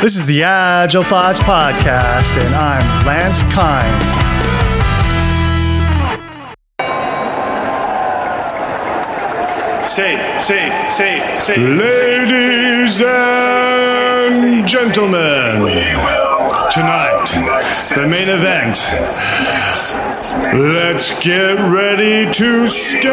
This 0.00 0.14
is 0.14 0.26
the 0.26 0.44
Agile 0.44 1.02
Thoughts 1.02 1.40
Podcast, 1.40 2.30
and 2.40 2.54
I'm 2.54 3.04
Lancer 3.04 3.44
Kind. 3.46 4.00
Safe, 9.84 10.20
safe, 10.40 10.92
safe, 10.92 11.40
safe. 11.40 11.58
Ladies 11.58 13.00
and 14.40 14.68
gentlemen, 14.68 15.64
tonight, 16.70 17.26
the 17.94 18.06
main 18.06 18.28
event. 18.28 18.76
Let's 20.54 21.22
get 21.22 21.54
ready 21.70 22.30
to 22.32 22.66
scale 22.66 23.12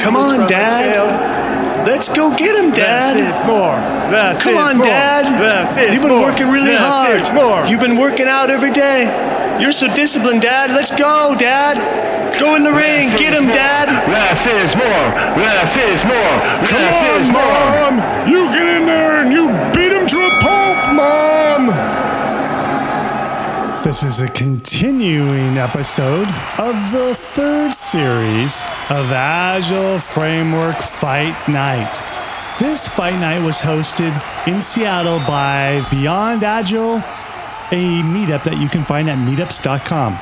Come 0.00 0.16
on, 0.16 0.46
Dad. 0.48 1.86
Let's 1.86 2.08
go 2.08 2.34
get 2.36 2.54
him, 2.56 2.70
Dad. 2.70 3.16
Less 3.16 3.36
is 3.40 3.46
more. 3.46 3.76
Less 4.12 4.42
Come 4.42 4.56
on, 4.56 4.76
more. 4.78 4.86
Dad. 4.86 5.40
Less 5.40 5.76
is 5.76 5.92
You've 5.92 6.02
been 6.02 6.12
more. 6.12 6.22
working 6.22 6.48
really 6.48 6.70
Less 6.70 6.80
hard. 6.80 7.20
is 7.20 7.30
more. 7.30 7.66
You've 7.66 7.80
been 7.80 7.96
working 7.96 8.28
out 8.28 8.50
every 8.50 8.70
day. 8.70 9.06
You're 9.62 9.70
so 9.70 9.86
disciplined, 9.94 10.42
Dad. 10.42 10.72
Let's 10.72 10.90
go, 10.90 11.36
Dad. 11.38 11.78
Go 12.40 12.56
in 12.56 12.64
the 12.64 12.72
ring. 12.72 13.10
Get 13.10 13.32
him, 13.32 13.46
Dad. 13.46 13.86
Less 14.10 14.44
is 14.44 14.74
more. 14.74 15.06
Less 15.38 15.76
is 15.76 16.02
more. 16.02 16.66
Come 16.66 16.82
Less 16.82 16.98
on, 16.98 17.20
is 17.20 17.30
more. 17.30 17.70
Mom! 17.70 18.28
You 18.28 18.46
get 18.50 18.66
in 18.66 18.86
there 18.86 19.20
and 19.22 19.32
you 19.32 19.46
beat 19.72 19.92
him 19.92 20.08
to 20.08 20.18
a 20.18 20.30
pulp, 20.40 20.94
Mom! 20.96 21.70
This 23.84 24.02
is 24.02 24.20
a 24.20 24.26
continuing 24.28 25.58
episode 25.58 26.26
of 26.58 26.90
the 26.90 27.14
third 27.14 27.72
series 27.72 28.62
of 28.90 29.12
Agile 29.12 30.00
Framework 30.00 30.78
Fight 30.78 31.36
Night. 31.48 32.00
This 32.58 32.88
fight 32.88 33.20
night 33.20 33.42
was 33.42 33.58
hosted 33.58 34.12
in 34.48 34.60
Seattle 34.60 35.20
by 35.20 35.86
Beyond 35.88 36.42
Agile, 36.42 37.02
a 37.70 38.02
meetup 38.02 38.44
that 38.44 38.58
you 38.58 38.68
can 38.68 38.84
find 38.84 39.08
at 39.08 39.18
meetups.com. 39.18 40.18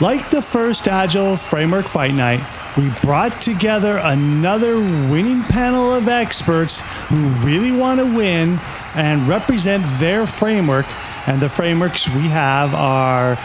Like 0.00 0.30
the 0.30 0.42
first 0.42 0.88
Agile 0.88 1.36
Framework 1.36 1.86
Fight 1.86 2.14
Night, 2.14 2.44
we 2.76 2.90
brought 3.02 3.40
together 3.40 3.98
another 3.98 4.78
winning 4.78 5.42
panel 5.44 5.92
of 5.92 6.08
experts 6.08 6.80
who 7.08 7.28
really 7.46 7.70
want 7.70 8.00
to 8.00 8.06
win 8.06 8.58
and 8.94 9.28
represent 9.28 9.84
their 10.00 10.26
framework. 10.26 10.86
And 11.28 11.40
the 11.40 11.48
frameworks 11.48 12.08
we 12.08 12.22
have 12.22 12.74
are 12.74 13.38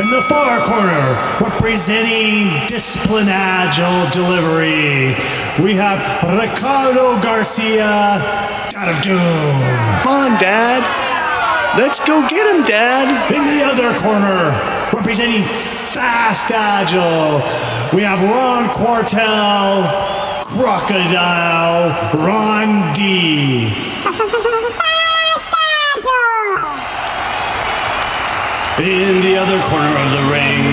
in 0.00 0.08
the 0.08 0.22
far 0.22 0.64
corner, 0.64 1.44
representing 1.44 2.66
Discipline 2.68 3.28
Agile 3.28 4.08
Delivery, 4.10 5.14
we 5.62 5.74
have 5.74 6.22
Ricardo 6.40 7.20
Garcia, 7.20 8.69
God 8.80 8.96
of 8.96 9.02
Doom. 9.02 10.00
Come 10.00 10.32
on, 10.32 10.40
Dad. 10.40 10.80
Let's 11.76 12.00
go 12.00 12.26
get 12.26 12.48
him, 12.48 12.64
Dad. 12.64 13.30
In 13.30 13.44
the 13.44 13.62
other 13.62 13.92
corner, 14.00 14.56
representing 14.96 15.44
Fast 15.92 16.50
Agile, 16.50 17.44
we 17.94 18.00
have 18.00 18.22
Ron 18.22 18.70
Quartel, 18.70 19.84
Crocodile, 20.44 21.92
Ron 22.24 22.94
D. 22.94 23.68
In 28.80 29.20
the 29.20 29.36
other 29.36 29.60
corner 29.68 29.92
of 29.92 30.10
the 30.16 30.24
ring, 30.32 30.64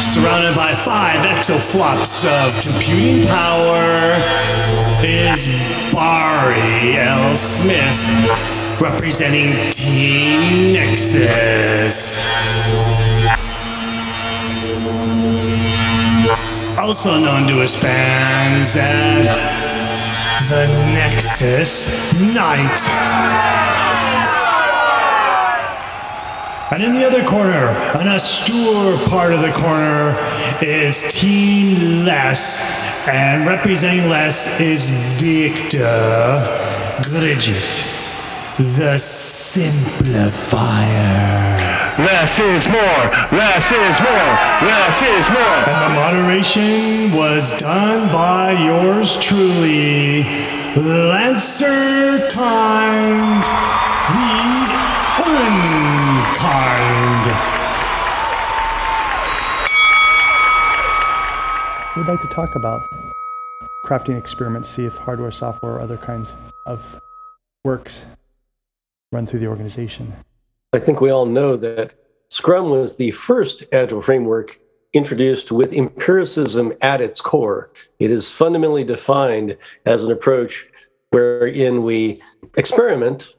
surrounded 0.00 0.56
by 0.56 0.74
five 0.74 1.20
exaflops 1.24 2.26
of 2.26 2.60
computing 2.60 3.28
power, 3.28 4.18
is 5.04 5.46
Barry 5.92 6.96
L. 6.96 7.36
Smith, 7.36 8.80
representing 8.80 9.70
Team 9.70 10.72
Nexus. 10.72 12.18
Also 16.76 17.18
known 17.18 17.46
to 17.46 17.58
his 17.58 17.76
fans 17.76 18.76
as 18.76 19.26
the 20.48 20.66
Nexus 20.92 22.12
Knight. 22.14 22.80
And 26.72 26.82
in 26.82 26.92
the 26.94 27.06
other 27.06 27.24
corner, 27.24 27.68
an 27.98 28.08
austere 28.08 28.98
part 29.08 29.32
of 29.32 29.42
the 29.42 29.52
corner, 29.52 30.16
is 30.60 31.02
Team 31.12 32.04
Less. 32.04 32.97
And 33.10 33.46
representing 33.46 34.08
Less 34.10 34.46
is 34.60 34.90
Victor 34.90 35.80
Grgic, 37.00 37.84
the 38.58 38.98
Simplifier. 38.98 40.28
Less 41.98 42.38
is 42.38 42.66
more. 42.68 43.10
Less 43.32 43.72
is 43.72 43.98
more. 44.00 44.36
Less 44.68 45.00
is 45.00 45.28
more. 45.30 45.64
And 45.66 45.82
the 45.82 45.88
moderation 45.94 47.12
was 47.16 47.52
done 47.58 48.08
by 48.12 48.52
yours 48.52 49.16
truly, 49.16 50.24
Lancer 50.76 52.28
Kind, 52.28 53.42
the 54.12 54.68
Unkind. 56.36 57.57
We'd 61.98 62.06
like 62.06 62.20
to 62.20 62.28
talk 62.28 62.54
about 62.54 62.88
crafting 63.84 64.16
experiments, 64.16 64.68
see 64.68 64.84
if 64.84 64.96
hardware, 64.98 65.32
software, 65.32 65.72
or 65.72 65.80
other 65.80 65.96
kinds 65.96 66.32
of 66.64 67.00
works 67.64 68.06
run 69.10 69.26
through 69.26 69.40
the 69.40 69.48
organization. 69.48 70.12
I 70.72 70.78
think 70.78 71.00
we 71.00 71.10
all 71.10 71.26
know 71.26 71.56
that 71.56 71.94
Scrum 72.30 72.70
was 72.70 72.94
the 72.94 73.10
first 73.10 73.64
agile 73.72 74.00
framework 74.00 74.60
introduced 74.92 75.50
with 75.50 75.72
empiricism 75.72 76.72
at 76.80 77.00
its 77.00 77.20
core. 77.20 77.72
It 77.98 78.12
is 78.12 78.30
fundamentally 78.30 78.84
defined 78.84 79.56
as 79.84 80.04
an 80.04 80.12
approach 80.12 80.68
wherein 81.10 81.82
we 81.82 82.22
experiment 82.56 83.34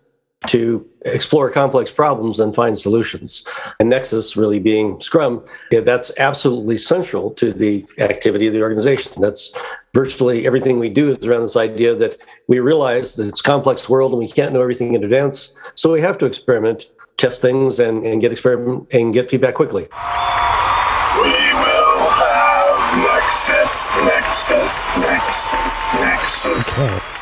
to 0.47 0.87
explore 1.01 1.51
complex 1.51 1.91
problems 1.91 2.39
and 2.39 2.55
find 2.55 2.77
solutions. 2.77 3.43
And 3.79 3.89
Nexus 3.89 4.37
really 4.37 4.59
being 4.59 4.99
Scrum, 5.01 5.43
yeah, 5.69 5.81
that's 5.81 6.11
absolutely 6.17 6.77
central 6.77 7.31
to 7.31 7.51
the 7.51 7.85
activity 7.97 8.47
of 8.47 8.53
the 8.53 8.61
organization. 8.61 9.21
That's 9.21 9.51
virtually 9.93 10.45
everything 10.45 10.79
we 10.79 10.89
do 10.89 11.11
is 11.11 11.25
around 11.25 11.41
this 11.41 11.57
idea 11.57 11.95
that 11.95 12.17
we 12.47 12.59
realize 12.59 13.15
that 13.15 13.27
it's 13.27 13.41
a 13.41 13.43
complex 13.43 13.89
world 13.89 14.11
and 14.11 14.19
we 14.19 14.29
can't 14.29 14.53
know 14.53 14.61
everything 14.61 14.93
in 14.93 15.03
advance. 15.03 15.53
So 15.75 15.91
we 15.91 16.01
have 16.01 16.17
to 16.19 16.25
experiment, 16.25 16.85
test 17.17 17.41
things 17.41 17.79
and, 17.79 18.05
and 18.05 18.21
get 18.21 18.31
experiment 18.31 18.87
and 18.93 19.13
get 19.13 19.29
feedback 19.29 19.55
quickly. 19.55 19.83
We 19.83 21.35
will 21.53 22.09
have 22.15 22.97
Nexus, 22.97 23.91
Nexus, 24.05 24.89
Nexus, 24.97 25.93
Nexus. 25.93 26.67
Okay. 26.69 27.18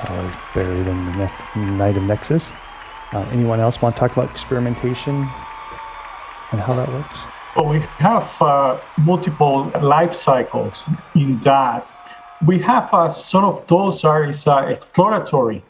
Uh, 0.00 0.28
is 0.28 0.34
buried 0.54 0.86
in 0.86 1.04
the 1.04 1.30
ne- 1.56 1.76
Night 1.76 1.96
of 1.96 2.04
Nexus. 2.04 2.52
Uh, 3.12 3.20
anyone 3.32 3.58
else 3.58 3.82
want 3.82 3.96
to 3.96 4.00
talk 4.00 4.12
about 4.12 4.30
experimentation 4.30 5.28
and 6.52 6.60
how 6.60 6.74
that 6.74 6.88
works? 6.88 7.18
Well, 7.56 7.66
we 7.66 7.80
have 7.98 8.40
uh, 8.40 8.78
multiple 8.98 9.72
life 9.82 10.14
cycles 10.14 10.88
in 11.14 11.40
that. 11.40 11.86
We 12.46 12.60
have 12.60 12.92
uh, 12.92 13.08
sort 13.08 13.44
of 13.44 13.66
those 13.66 14.04
are 14.04 14.28
is, 14.28 14.46
uh, 14.46 14.66
exploratory 14.68 15.64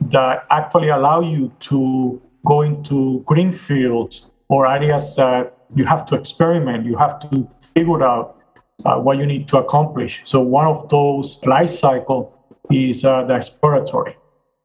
that 0.00 0.46
actually 0.50 0.88
allow 0.88 1.20
you 1.20 1.52
to 1.60 2.22
go 2.44 2.60
into 2.62 3.22
green 3.26 3.50
fields 3.50 4.30
or 4.48 4.68
areas 4.68 5.16
that 5.16 5.56
you 5.74 5.86
have 5.86 6.06
to 6.06 6.14
experiment. 6.14 6.86
You 6.86 6.96
have 6.98 7.18
to 7.30 7.48
figure 7.74 8.04
out 8.04 8.40
uh, 8.84 9.00
what 9.00 9.18
you 9.18 9.26
need 9.26 9.48
to 9.48 9.58
accomplish. 9.58 10.20
So 10.24 10.40
one 10.40 10.66
of 10.66 10.88
those 10.88 11.44
life 11.44 11.70
cycle 11.70 12.35
is 12.70 13.04
uh, 13.04 13.24
the 13.24 13.36
exploratory. 13.36 14.16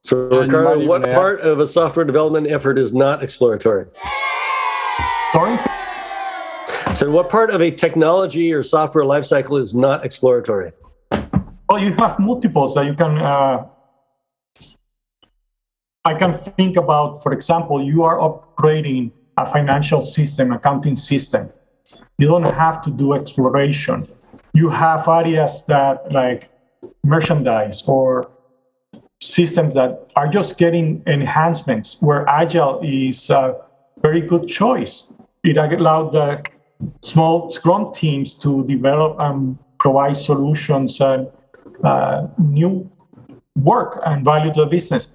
So, 0.04 0.28
Ricardo, 0.30 0.86
what 0.86 1.04
part 1.04 1.42
of 1.42 1.60
a 1.60 1.68
software 1.68 2.06
development 2.06 2.48
effort 2.48 2.78
is 2.78 2.92
not 2.92 3.24
exploratory? 3.24 3.86
Sorry? 5.32 5.58
So, 6.96 7.10
what 7.10 7.30
part 7.30 7.52
of 7.52 7.62
a 7.62 7.72
technology 7.72 8.52
or 8.52 8.64
software 8.64 9.04
lifecycle 9.04 9.62
is 9.62 9.74
not 9.74 10.04
exploratory? 10.04 10.74
Well, 11.70 11.80
you 11.80 11.94
have 11.94 12.20
multiples 12.20 12.76
that 12.76 12.86
you 12.86 12.96
can. 12.96 13.18
Uh, 13.18 13.68
I 16.04 16.16
can 16.16 16.34
think 16.34 16.78
about, 16.78 17.24
for 17.24 17.32
example, 17.32 17.82
you 17.82 18.04
are 18.04 18.18
upgrading 18.18 19.12
a 19.38 19.46
financial 19.46 20.02
system, 20.02 20.52
accounting 20.52 20.96
system. 20.96 21.50
You 22.18 22.28
don't 22.28 22.44
have 22.44 22.82
to 22.84 22.92
do 22.92 23.14
exploration. 23.14 24.08
You 24.54 24.70
have 24.70 25.08
areas 25.08 25.64
that, 25.68 26.12
like 26.12 26.51
merchandise 27.04 27.84
or 27.88 28.30
systems 29.20 29.74
that 29.76 30.08
are 30.16 30.28
just 30.28 30.58
getting 30.58 31.04
enhancements 31.08 32.02
where 32.02 32.28
agile 32.28 32.80
is 32.84 33.30
a 33.30 33.56
very 34.02 34.22
good 34.22 34.48
choice 34.48 35.14
it 35.44 35.58
allowed 35.58 36.12
the 36.12 36.44
small 37.02 37.50
Scrum 37.50 37.94
teams 37.94 38.34
to 38.36 38.66
develop 38.66 39.18
and 39.20 39.58
provide 39.80 40.18
solutions 40.18 41.02
and 41.02 41.28
uh, 41.84 42.28
new 42.38 42.90
work 43.56 44.00
and 44.06 44.24
value 44.24 44.54
to 44.54 44.62
the 44.62 44.66
business. 44.68 45.08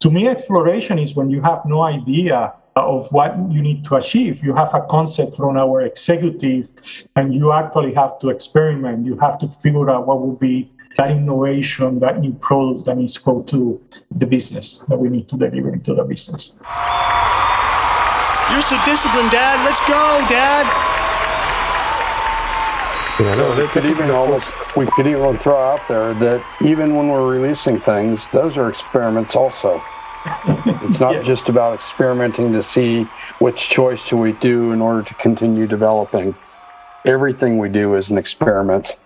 To 0.00 0.10
me, 0.10 0.28
exploration 0.28 0.98
is 0.98 1.14
when 1.14 1.30
you 1.30 1.42
have 1.42 1.64
no 1.66 1.82
idea 1.82 2.54
of 2.76 3.12
what 3.12 3.36
you 3.50 3.60
need 3.60 3.84
to 3.84 3.96
achieve. 3.96 4.42
You 4.42 4.54
have 4.54 4.72
a 4.72 4.80
concept 4.82 5.36
from 5.36 5.58
our 5.58 5.82
executive, 5.82 6.72
and 7.14 7.34
you 7.34 7.52
actually 7.52 7.92
have 7.94 8.18
to 8.20 8.30
experiment. 8.30 9.04
You 9.04 9.18
have 9.18 9.38
to 9.40 9.48
figure 9.48 9.90
out 9.90 10.06
what 10.06 10.20
will 10.20 10.38
be 10.38 10.70
that 10.96 11.10
innovation, 11.10 12.00
that 12.00 12.18
new 12.20 12.32
product 12.34 12.84
that 12.86 12.96
needs 12.96 13.14
to 13.14 13.22
go 13.22 13.42
to 13.42 13.80
the 14.10 14.26
business 14.26 14.78
that 14.88 14.98
we 14.98 15.08
need 15.08 15.28
to 15.28 15.36
deliver 15.36 15.72
into 15.72 15.94
the 15.94 16.04
business. 16.04 16.58
You're 18.50 18.62
so 18.62 18.76
disciplined, 18.84 19.30
Dad. 19.30 19.64
Let's 19.64 19.80
go, 19.80 20.26
Dad. 20.28 20.66
Yeah, 23.20 23.34
no, 23.34 23.54
we 23.54 23.68
could 23.68 23.84
even 23.84 24.10
almost 24.10 24.50
we 24.76 24.86
could 24.86 25.06
even 25.06 25.36
throw 25.38 25.56
out 25.56 25.86
there 25.88 26.14
that 26.14 26.42
even 26.62 26.94
when 26.96 27.08
we're 27.08 27.30
releasing 27.30 27.78
things, 27.78 28.26
those 28.28 28.56
are 28.56 28.68
experiments 28.68 29.36
also. 29.36 29.82
It's 30.82 30.98
not 30.98 31.14
yeah. 31.14 31.22
just 31.22 31.48
about 31.48 31.74
experimenting 31.74 32.52
to 32.52 32.62
see 32.62 33.02
which 33.38 33.68
choice 33.68 34.06
do 34.08 34.16
we 34.16 34.32
do 34.32 34.72
in 34.72 34.80
order 34.80 35.02
to 35.02 35.14
continue 35.14 35.66
developing. 35.66 36.34
Everything 37.04 37.58
we 37.58 37.68
do 37.68 37.94
is 37.94 38.10
an 38.10 38.18
experiment. 38.18 38.96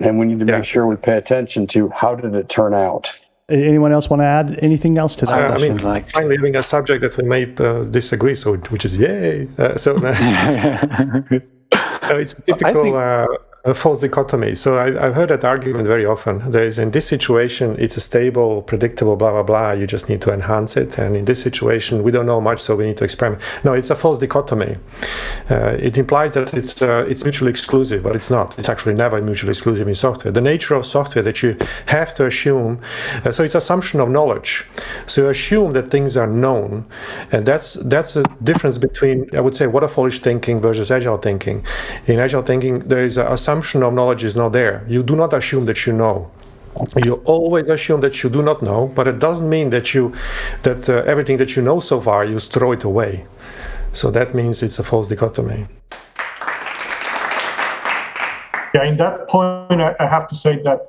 And 0.00 0.18
we 0.18 0.26
need 0.26 0.40
to 0.40 0.46
yeah. 0.46 0.58
make 0.58 0.66
sure 0.66 0.86
we 0.86 0.96
pay 0.96 1.16
attention 1.16 1.66
to 1.68 1.88
how 1.90 2.14
did 2.14 2.34
it 2.34 2.48
turn 2.48 2.74
out. 2.74 3.14
Anyone 3.48 3.92
else 3.92 4.08
want 4.08 4.20
to 4.20 4.26
add 4.26 4.58
anything 4.62 4.96
else 4.96 5.14
to 5.16 5.26
that? 5.26 5.50
Uh, 5.50 5.54
I 5.54 5.58
mean, 5.58 5.76
like 5.78 6.08
finally 6.10 6.36
having 6.36 6.56
a 6.56 6.62
subject 6.62 7.02
that 7.02 7.16
we 7.18 7.24
may 7.24 7.52
uh, 7.58 7.82
disagree, 7.84 8.34
so 8.34 8.56
which 8.56 8.86
is 8.86 8.96
yay. 8.96 9.48
Uh, 9.58 9.76
so 9.76 9.96
it's 10.02 11.44
typical 12.34 12.84
think, 12.84 12.96
uh, 12.96 13.26
a 13.66 13.72
false 13.72 14.00
dichotomy. 14.00 14.54
So 14.54 14.76
I, 14.78 14.90
have 14.90 15.14
heard 15.14 15.30
that 15.30 15.42
argument 15.42 15.86
very 15.86 16.04
often. 16.04 16.50
There 16.50 16.62
is 16.62 16.78
in 16.78 16.90
this 16.90 17.08
situation, 17.08 17.76
it's 17.78 17.96
a 17.96 18.00
stable, 18.00 18.60
predictable, 18.60 19.16
blah 19.16 19.30
blah 19.30 19.42
blah. 19.42 19.72
You 19.72 19.86
just 19.86 20.10
need 20.10 20.20
to 20.22 20.32
enhance 20.32 20.76
it. 20.76 20.98
And 20.98 21.16
in 21.16 21.24
this 21.24 21.40
situation, 21.40 22.02
we 22.02 22.10
don't 22.10 22.26
know 22.26 22.42
much, 22.42 22.60
so 22.60 22.76
we 22.76 22.84
need 22.84 22.98
to 22.98 23.04
experiment. 23.04 23.42
No, 23.64 23.72
it's 23.72 23.88
a 23.88 23.94
false 23.94 24.18
dichotomy. 24.18 24.76
Uh, 25.50 25.78
it 25.80 25.96
implies 25.96 26.32
that 26.32 26.52
it's 26.52 26.82
uh, 26.82 27.06
it's 27.08 27.24
mutually 27.24 27.50
exclusive, 27.50 28.02
but 28.02 28.14
it's 28.14 28.30
not. 28.30 28.58
It's 28.58 28.68
actually 28.68 28.94
never 28.94 29.18
mutually 29.22 29.52
exclusive 29.52 29.88
in 29.88 29.94
software. 29.94 30.30
The 30.30 30.42
nature 30.42 30.74
of 30.74 30.84
software 30.84 31.22
that 31.22 31.42
you 31.42 31.56
have 31.86 32.12
to 32.14 32.26
assume. 32.26 32.82
Uh, 33.24 33.32
so 33.32 33.44
it's 33.44 33.54
assumption 33.54 33.98
of 33.98 34.10
knowledge. 34.10 34.66
So 35.06 35.22
you 35.22 35.28
assume 35.30 35.72
that 35.72 35.90
things 35.90 36.18
are 36.18 36.26
known, 36.26 36.84
and 37.32 37.46
that's 37.46 37.74
that's 37.74 38.14
a 38.14 38.24
difference 38.42 38.76
between 38.76 39.34
I 39.34 39.40
would 39.40 39.56
say 39.56 39.66
waterfallish 39.66 40.18
thinking 40.18 40.60
versus 40.60 40.90
agile 40.90 41.16
thinking. 41.16 41.64
In 42.04 42.20
agile 42.20 42.42
thinking, 42.42 42.80
there 42.80 43.02
is 43.02 43.16
a 43.16 43.24
assumption 43.32 43.53
assumption 43.54 43.84
of 43.84 43.92
knowledge 43.94 44.24
is 44.24 44.34
not 44.36 44.52
there. 44.52 44.84
You 44.88 45.02
do 45.02 45.14
not 45.14 45.32
assume 45.32 45.66
that 45.66 45.86
you 45.86 45.92
know. 45.92 46.30
You 47.04 47.14
always 47.24 47.68
assume 47.68 48.00
that 48.00 48.14
you 48.22 48.28
do 48.30 48.42
not 48.42 48.62
know, 48.62 48.88
but 48.96 49.06
it 49.06 49.20
doesn't 49.20 49.48
mean 49.48 49.70
that 49.70 49.94
you 49.94 50.12
that 50.64 50.88
uh, 50.88 51.12
everything 51.12 51.36
that 51.38 51.54
you 51.54 51.62
know 51.62 51.78
so 51.80 52.00
far 52.00 52.24
you 52.24 52.38
throw 52.40 52.72
it 52.72 52.82
away. 52.84 53.12
So 53.92 54.10
that 54.10 54.34
means 54.34 54.62
it's 54.62 54.80
a 54.80 54.82
false 54.82 55.06
dichotomy. 55.08 55.66
Yeah, 58.74 58.84
in 58.90 58.96
that 58.96 59.28
point, 59.28 59.80
I 60.04 60.06
have 60.16 60.26
to 60.30 60.34
say 60.34 60.60
that 60.62 60.80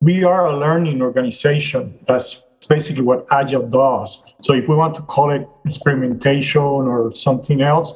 we 0.00 0.22
are 0.22 0.46
a 0.46 0.56
learning 0.56 1.02
organization. 1.02 1.82
That's 2.06 2.28
basically 2.68 3.04
what 3.10 3.26
Agile 3.32 3.68
does. 3.68 4.22
So 4.44 4.54
if 4.54 4.68
we 4.68 4.76
want 4.76 4.94
to 4.94 5.02
call 5.02 5.30
it 5.36 5.44
experimentation 5.64 6.84
or 6.92 7.12
something 7.16 7.60
else, 7.60 7.90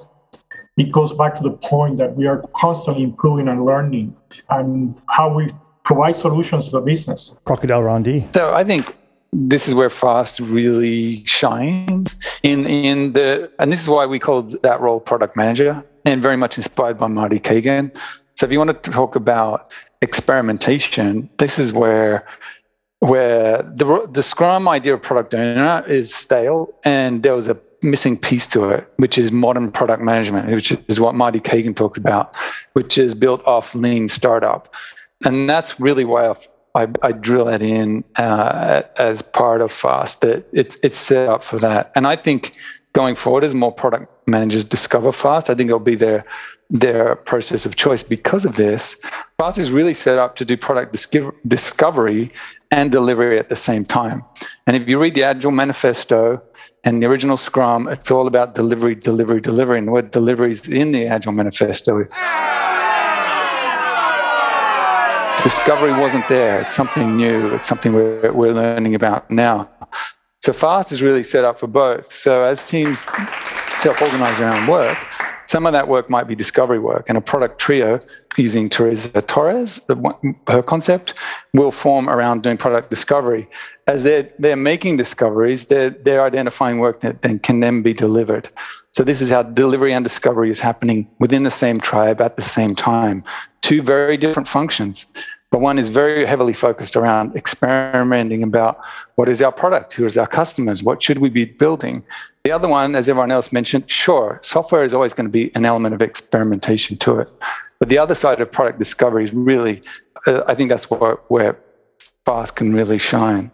it 0.77 0.91
goes 0.91 1.13
back 1.13 1.35
to 1.37 1.43
the 1.43 1.51
point 1.51 1.99
that 1.99 2.17
we 2.17 2.27
are 2.27 2.43
constantly 2.55 3.03
improving 3.03 3.49
and 3.49 3.65
learning 3.65 4.17
and 4.51 4.95
how 5.09 5.33
we 5.33 5.51
provide 5.85 6.15
solutions 6.15 6.67
to 6.67 6.73
the 6.73 6.81
business. 6.81 7.37
Crocodile 7.45 7.83
Rondi. 7.83 8.33
So 8.35 8.55
I 8.55 8.65
think 8.65 8.97
this 9.33 9.69
is 9.69 9.75
where 9.75 9.91
fast 9.91 10.41
really 10.41 11.25
shines 11.27 12.17
in 12.43 12.67
in 12.67 13.13
the 13.13 13.51
and 13.59 13.73
this 13.73 13.81
is 13.81 13.89
why 13.89 14.07
we 14.07 14.19
called 14.19 14.63
that 14.63 14.81
role 14.81 15.01
product 15.01 15.37
manager 15.37 15.85
and 16.05 16.23
very 16.23 16.37
much 16.37 16.57
inspired 16.57 16.99
by 16.99 17.07
Marty 17.07 17.39
Cagan. 17.39 17.93
So 18.37 18.47
if 18.47 18.53
you 18.53 18.59
want 18.59 18.83
to 18.83 18.91
talk 18.91 19.15
about 19.17 19.71
experimentation, 20.01 21.31
this 21.39 21.59
is 21.59 21.73
where 21.73 22.27
where 23.01 23.63
the 23.63 24.09
the 24.13 24.23
Scrum 24.23 24.69
idea 24.69 24.95
of 24.95 25.03
product 25.03 25.35
owner 25.35 25.85
is 25.87 26.15
stale, 26.15 26.69
and 26.85 27.23
there 27.23 27.35
was 27.35 27.49
a 27.49 27.57
missing 27.82 28.17
piece 28.17 28.46
to 28.49 28.69
it, 28.70 28.90
which 28.96 29.19
is 29.19 29.32
modern 29.32 29.70
product 29.70 30.02
management, 30.02 30.49
which 30.50 30.73
is 30.88 31.00
what 31.00 31.14
Marty 31.14 31.40
Cagan 31.40 31.75
talks 31.75 31.99
about, 31.99 32.37
which 32.75 32.99
is 32.99 33.14
built 33.14 33.44
off 33.46 33.75
lean 33.75 34.08
startup. 34.08 34.75
And 35.25 35.49
that's 35.49 35.79
really 35.81 36.05
why 36.05 36.34
I, 36.75 36.88
I 37.02 37.12
drill 37.12 37.46
that 37.46 37.62
in 37.62 38.05
uh, 38.17 38.82
as 38.96 39.23
part 39.23 39.61
of 39.61 39.70
FAST, 39.70 40.20
that 40.23 40.49
it's, 40.52 40.76
it's 40.82 40.99
set 40.99 41.29
up 41.29 41.44
for 41.44 41.58
that. 41.58 41.93
And 41.94 42.06
I 42.06 42.17
think 42.17 42.56
going 42.93 43.14
forward, 43.14 43.44
as 43.44 43.55
more 43.55 43.73
product 43.73 44.11
managers 44.26 44.64
discover 44.64 45.12
FAST, 45.12 45.50
I 45.50 45.55
think 45.55 45.69
it'll 45.69 45.81
be 45.81 45.94
their, 45.94 46.25
their 46.70 47.17
process 47.17 47.67
of 47.67 47.76
choice 47.76 48.02
because 48.02 48.44
of 48.44 48.56
this. 48.56 48.96
FAST 49.38 49.58
is 49.58 49.70
really 49.70 49.94
set 49.94 50.19
up 50.19 50.37
to 50.37 50.44
do 50.44 50.56
product 50.56 50.93
discovery 51.49 52.32
and 52.70 52.90
delivery 52.90 53.38
at 53.38 53.49
the 53.49 53.56
same 53.56 53.85
time. 53.85 54.25
And 54.67 54.75
if 54.75 54.88
you 54.88 55.00
read 55.00 55.14
the 55.14 55.25
Agile 55.25 55.50
Manifesto, 55.50 56.43
and 56.84 57.00
the 57.00 57.06
original 57.06 57.37
Scrum, 57.37 57.87
it's 57.88 58.11
all 58.11 58.26
about 58.26 58.55
delivery, 58.55 58.94
delivery, 58.96 59.40
delivery. 59.40 59.79
And 59.79 59.87
the 59.87 59.93
word 59.93 60.11
delivery 60.11 60.50
is 60.50 60.67
in 60.67 60.90
the 60.93 61.06
Agile 61.06 61.32
Manifesto. 61.32 62.05
Discovery 65.43 65.93
wasn't 65.93 66.29
there. 66.29 66.61
It's 66.62 66.75
something 66.75 67.17
new. 67.17 67.55
It's 67.55 67.69
something 67.69 67.93
we're, 67.93 68.32
we're 68.32 68.52
learning 68.52 68.94
about 68.96 69.31
now. 69.31 69.70
So 70.44 70.52
FAST 70.52 70.90
is 70.90 71.02
really 71.02 71.23
set 71.23 71.44
up 71.44 71.61
for 71.61 71.69
both. 71.69 72.12
So 72.12 72.43
as 72.43 72.61
teams 72.61 73.06
self-organize 73.78 74.40
around 74.40 74.67
work, 74.69 74.99
some 75.47 75.67
of 75.67 75.73
that 75.73 75.89
work 75.89 76.09
might 76.09 76.27
be 76.27 76.35
discovery 76.35 76.79
work, 76.79 77.06
and 77.09 77.19
a 77.19 77.21
product 77.21 77.59
trio 77.59 78.00
using 78.37 78.69
Teresa 78.69 79.23
Torres, 79.23 79.81
her 80.49 80.62
concept, 80.62 81.15
will 81.53 81.71
form 81.71 82.09
around 82.09 82.43
doing 82.43 82.56
product 82.56 82.91
discovery. 82.91 83.49
As 83.87 84.05
they're, 84.05 84.29
they're 84.39 84.56
making 84.56 84.97
discoveries, 84.97 85.67
they're, 85.67 85.91
they're 85.91 86.25
identifying 86.25 86.79
work 86.79 87.00
that 87.00 87.23
then 87.23 87.39
can 87.39 87.61
then 87.61 87.83
be 87.83 87.93
delivered. 87.93 88.49
So 88.93 89.05
this 89.05 89.21
is 89.21 89.31
how 89.31 89.43
delivery 89.43 89.93
and 89.93 90.05
discovery 90.05 90.50
is 90.50 90.61
happening 90.61 91.09
within 91.19 91.43
the 91.43 91.50
same 91.50 91.81
tribe 91.81 92.21
at 92.21 92.37
the 92.37 92.43
same 92.43 92.75
time. 92.75 93.25
Two 93.61 93.83
very 93.83 94.16
different 94.16 94.49
functions. 94.49 95.07
But 95.52 95.61
one 95.61 95.78
is 95.78 95.90
very 95.90 96.25
heavily 96.25 96.54
focused 96.54 96.97
around 96.97 97.37
experimenting 97.37 98.42
about 98.42 98.80
what 99.16 99.28
is 99.28 99.42
our 99.42 99.52
product, 99.52 99.92
who 99.92 100.06
is 100.06 100.16
our 100.16 100.26
customers, 100.26 100.82
what 100.82 101.02
should 101.02 101.18
we 101.18 101.28
be 101.28 101.44
building. 101.44 102.02
The 102.44 102.52
other 102.52 102.66
one, 102.66 102.94
as 102.94 103.06
everyone 103.06 103.30
else 103.30 103.52
mentioned, 103.52 103.88
sure, 103.90 104.40
software 104.42 104.82
is 104.82 104.94
always 104.94 105.12
going 105.12 105.26
to 105.26 105.30
be 105.30 105.54
an 105.54 105.66
element 105.66 105.94
of 105.94 106.00
experimentation 106.00 106.97
to 106.99 107.18
it. 107.21 107.30
But 107.78 107.90
the 107.90 107.99
other 107.99 108.14
side 108.14 108.40
of 108.40 108.50
product 108.50 108.78
discovery 108.78 109.25
is 109.25 109.35
really, 109.35 109.82
uh, 110.26 110.42
I 110.47 110.54
think 110.54 110.71
that's 110.71 110.90
where, 110.90 111.18
where 111.28 111.59
FAST 112.25 112.56
can 112.56 112.73
really 112.73 112.99
shine. 112.99 113.50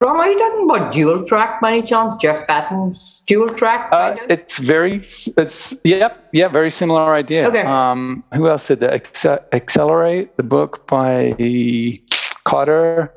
Ron, 0.00 0.16
are 0.16 0.28
you 0.28 0.38
talking 0.38 0.64
about 0.64 0.92
dual 0.92 1.24
track 1.24 1.60
by 1.60 1.72
any 1.72 1.82
chance? 1.82 2.14
Jeff 2.14 2.46
Patton's 2.46 3.24
dual 3.26 3.48
track? 3.48 3.88
Uh, 3.90 4.14
it's 4.28 4.58
very, 4.58 4.98
it's, 5.36 5.74
yeah, 5.82 6.14
yeah, 6.32 6.46
very 6.46 6.70
similar 6.70 7.12
idea. 7.14 7.48
Okay. 7.48 7.62
Um, 7.62 8.22
who 8.32 8.48
else 8.48 8.68
did 8.68 8.78
that? 8.78 8.92
Accelerate, 9.52 10.36
the 10.36 10.44
book 10.44 10.86
by 10.86 11.34
Kotter. 12.46 13.10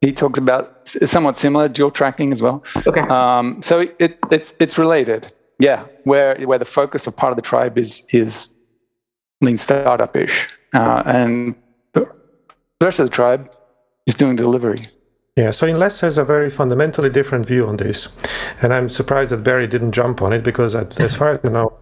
He 0.00 0.12
talks 0.12 0.38
about 0.38 0.86
somewhat 0.86 1.36
similar 1.36 1.68
dual 1.68 1.90
tracking 1.90 2.30
as 2.30 2.40
well. 2.40 2.62
Okay. 2.86 3.00
Um, 3.00 3.60
so 3.60 3.80
it, 3.98 4.18
it's, 4.30 4.54
it's 4.60 4.78
related. 4.78 5.32
Yeah. 5.58 5.84
Where, 6.04 6.36
where 6.46 6.60
the 6.60 6.64
focus 6.64 7.08
of 7.08 7.16
part 7.16 7.32
of 7.32 7.36
the 7.36 7.42
tribe 7.42 7.76
is, 7.76 8.06
is 8.12 8.50
lean 9.40 9.58
startup 9.58 10.16
ish. 10.16 10.48
Uh, 10.72 11.02
and 11.06 11.56
the 11.92 12.08
rest 12.80 13.00
of 13.00 13.06
the 13.06 13.12
tribe 13.12 13.52
is 14.06 14.14
doing 14.14 14.36
delivery. 14.36 14.86
Yeah, 15.36 15.52
so 15.52 15.64
In 15.64 15.78
Less 15.78 16.00
has 16.00 16.18
a 16.18 16.24
very 16.24 16.50
fundamentally 16.50 17.08
different 17.08 17.46
view 17.46 17.68
on 17.68 17.76
this. 17.76 18.08
And 18.60 18.74
I'm 18.74 18.88
surprised 18.88 19.30
that 19.30 19.44
Barry 19.44 19.68
didn't 19.68 19.92
jump 19.92 20.20
on 20.20 20.32
it 20.32 20.42
because, 20.42 20.74
as 20.74 21.16
far 21.16 21.30
as 21.30 21.40
you 21.44 21.50
know, 21.50 21.72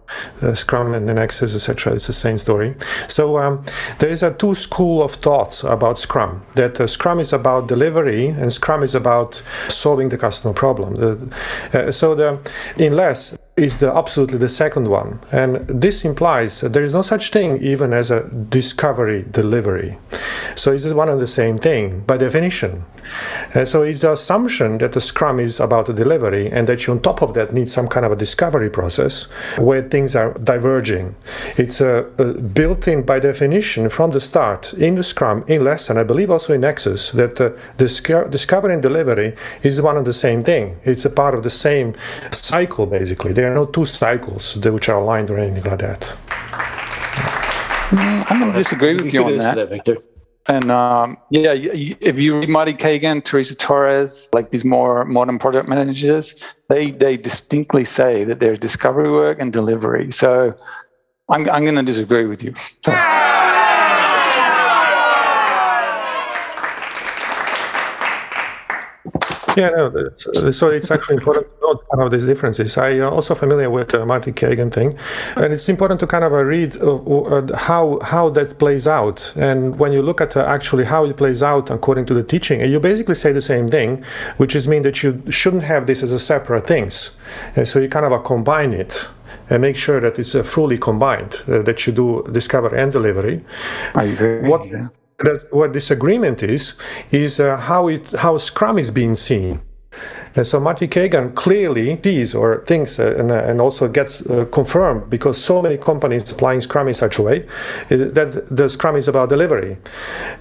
uh, 0.41 0.53
Scrum 0.53 0.93
and 0.93 1.07
Nexus, 1.07 1.55
etc., 1.55 1.93
it's 1.93 2.05
the 2.05 2.13
same 2.13 2.37
story. 2.37 2.75
So 3.07 3.39
um, 3.39 3.65
there 3.97 4.09
is 4.09 4.21
a 4.21 4.31
two 4.31 4.53
school 4.53 5.01
of 5.01 5.13
thoughts 5.13 5.63
about 5.63 5.97
Scrum. 5.97 6.45
That 6.55 6.79
uh, 6.79 6.85
Scrum 6.85 7.19
is 7.19 7.33
about 7.33 7.67
delivery 7.67 8.27
and 8.27 8.53
Scrum 8.53 8.83
is 8.83 8.93
about 8.93 9.41
solving 9.67 10.09
the 10.09 10.17
customer 10.17 10.53
problem. 10.53 11.31
Uh, 11.73 11.91
so 11.91 12.13
the 12.13 12.39
In 12.77 12.95
Less 12.95 13.35
is 13.59 13.77
the 13.77 13.89
absolutely 14.01 14.37
the 14.37 14.49
second 14.49 14.87
one 14.87 15.19
and 15.31 15.55
this 15.67 16.05
implies 16.05 16.61
there 16.61 16.83
is 16.83 16.93
no 16.93 17.01
such 17.01 17.29
thing 17.31 17.61
even 17.61 17.93
as 17.93 18.09
a 18.09 18.19
discovery 18.57 19.25
delivery 19.31 19.97
So 20.55 20.71
it's 20.73 20.85
one 20.93 21.09
and 21.09 21.21
the 21.21 21.27
same 21.27 21.57
thing 21.57 22.01
by 22.01 22.17
definition. 22.17 22.83
And 23.53 23.67
so 23.67 23.83
it's 23.83 23.99
the 23.99 24.11
assumption 24.11 24.77
that 24.79 24.91
the 24.91 25.01
Scrum 25.01 25.39
is 25.39 25.59
about 25.59 25.89
a 25.89 25.93
delivery 25.93 26.51
and 26.51 26.67
that 26.67 26.85
you 26.85 26.93
on 26.93 27.01
top 27.01 27.21
of 27.21 27.33
that 27.33 27.53
need 27.53 27.69
some 27.69 27.87
kind 27.87 28.05
of 28.05 28.11
a 28.11 28.15
discovery 28.15 28.69
process 28.69 29.23
where 29.57 29.81
things 29.81 30.15
are 30.15 30.33
diverging. 30.33 31.15
It's 31.57 31.81
uh, 31.81 32.09
uh, 32.17 32.33
built 32.33 32.87
in 32.87 33.03
by 33.03 33.19
definition 33.19 33.89
from 33.89 34.11
the 34.11 34.19
start 34.19 34.73
in 34.73 34.95
the 34.95 35.03
Scrum, 35.03 35.43
in 35.47 35.63
Lesson, 35.63 35.97
I 35.97 36.03
believe 36.03 36.29
also 36.29 36.53
in 36.53 36.61
Nexus, 36.61 37.11
that 37.11 37.39
uh, 37.39 37.51
discovery 37.77 38.73
and 38.73 38.81
delivery 38.81 39.35
is 39.63 39.81
one 39.81 39.97
and 39.97 40.05
the 40.05 40.13
same 40.13 40.41
thing. 40.41 40.77
It's 40.83 41.05
a 41.05 41.09
part 41.09 41.33
of 41.33 41.43
the 41.43 41.49
same 41.49 41.95
cycle, 42.31 42.85
basically. 42.85 43.33
There 43.49 43.57
are 43.57 43.65
no 43.65 43.71
two 43.71 43.87
cycles 43.87 44.55
which 44.57 44.89
are 44.89 44.99
aligned 44.99 45.31
or 45.31 45.39
anything 45.39 45.63
like 45.63 45.79
that. 45.79 46.01
Mm, 47.89 48.25
I'm 48.29 48.39
going 48.39 48.51
to 48.51 48.57
disagree 48.59 48.93
with 48.93 49.11
you 49.11 49.23
on 49.23 49.37
that. 49.39 49.55
that 49.55 49.69
Victor. 49.69 49.97
And 50.45 50.69
um, 50.69 51.17
yeah, 51.31 51.53
if 51.55 52.19
you 52.19 52.41
read 52.41 52.49
Marty 52.49 52.73
Cagan, 52.73 53.23
Teresa 53.23 53.55
Torres, 53.55 54.29
like 54.33 54.51
these 54.51 54.63
more 54.63 55.03
modern 55.03 55.39
product 55.39 55.67
managers, 55.67 56.35
they 56.67 56.91
they 56.91 57.17
distinctly 57.17 57.85
say 57.85 58.23
that 58.23 58.39
there's 58.39 58.59
discovery 58.59 59.09
work 59.09 59.41
and 59.41 59.51
delivery. 59.51 60.11
So 60.11 60.53
I'm 61.27 61.49
I'm 61.49 61.63
going 61.63 61.73
to 61.73 61.81
disagree 61.81 62.27
with 62.27 62.43
you. 62.43 62.53
Yeah, 69.57 69.69
no, 69.69 69.87
uh, 69.87 70.51
so 70.51 70.69
it's 70.69 70.91
actually 70.91 71.15
important 71.15 71.47
to 71.49 71.55
note 71.61 71.85
kind 71.89 72.03
of 72.03 72.11
these 72.11 72.25
differences. 72.25 72.77
I 72.77 72.89
am 72.89 73.03
uh, 73.03 73.09
also 73.09 73.35
familiar 73.35 73.69
with 73.69 73.89
the 73.89 74.03
uh, 74.03 74.05
Marty 74.05 74.31
Cagan 74.31 74.69
thing, 74.69 74.97
and 75.35 75.53
it's 75.53 75.67
important 75.69 75.99
to 76.01 76.07
kind 76.07 76.23
of 76.23 76.31
read 76.31 76.75
how 77.55 77.99
how 78.03 78.29
that 78.29 78.57
plays 78.59 78.87
out. 78.87 79.33
And 79.35 79.77
when 79.79 79.91
you 79.91 80.01
look 80.01 80.21
at 80.21 80.35
actually 80.35 80.85
how 80.85 81.05
it 81.05 81.17
plays 81.17 81.41
out 81.41 81.69
according 81.69 82.05
to 82.07 82.13
the 82.13 82.23
teaching, 82.23 82.61
you 82.61 82.79
basically 82.79 83.15
say 83.15 83.31
the 83.31 83.41
same 83.41 83.67
thing, 83.67 84.03
which 84.37 84.55
is 84.55 84.67
mean 84.67 84.83
that 84.83 85.03
you 85.03 85.23
shouldn't 85.29 85.63
have 85.63 85.87
this 85.87 86.03
as 86.03 86.11
a 86.11 86.19
separate 86.19 86.67
things. 86.67 87.11
And 87.55 87.67
so 87.67 87.79
you 87.79 87.89
kind 87.89 88.05
of 88.05 88.23
combine 88.23 88.73
it 88.73 89.07
and 89.49 89.61
make 89.61 89.77
sure 89.77 89.99
that 89.99 90.19
it's 90.19 90.35
uh, 90.35 90.43
fully 90.43 90.77
combined, 90.77 91.41
uh, 91.47 91.61
that 91.63 91.87
you 91.87 91.93
do 91.93 92.23
discovery 92.31 92.79
and 92.79 92.91
delivery. 92.91 93.43
I 93.95 94.03
agree. 94.03 94.47
What, 94.47 94.67
that's 95.19 95.43
what 95.51 95.73
this 95.73 95.91
agreement 95.91 96.43
is, 96.43 96.73
is 97.11 97.39
uh, 97.39 97.57
how 97.57 97.87
it 97.87 98.11
how 98.11 98.37
Scrum 98.37 98.77
is 98.77 98.91
being 98.91 99.15
seen. 99.15 99.61
And 100.35 100.45
so 100.45 100.59
Marty 100.59 100.87
Cagan 100.87 101.31
clearly 101.33 101.99
sees 102.03 102.35
or 102.35 102.63
thinks 102.65 102.99
uh, 102.99 103.15
and, 103.17 103.31
uh, 103.31 103.35
and, 103.35 103.59
also 103.59 103.87
gets 103.87 104.21
uh, 104.21 104.45
confirmed 104.51 105.09
because 105.09 105.43
so 105.43 105.61
many 105.61 105.77
companies 105.77 106.31
applying 106.31 106.61
Scrum 106.61 106.87
in 106.87 106.93
such 106.93 107.17
a 107.17 107.23
way 107.23 107.45
uh, 107.45 107.97
that 108.13 108.45
the 108.49 108.69
Scrum 108.69 108.95
is 108.95 109.07
about 109.07 109.29
delivery. 109.29 109.77